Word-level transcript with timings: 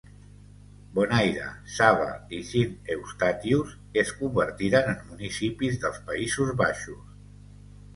Bonaire, 0.95 1.49
Saba 1.73 2.07
i 2.39 2.41
Sint 2.49 2.75
Eustatius 2.97 3.77
es 4.05 4.17
convertiren 4.25 4.93
en 4.99 5.09
municipis 5.15 5.83
dels 5.87 6.05
Països 6.13 6.61
Baixos. 6.67 7.11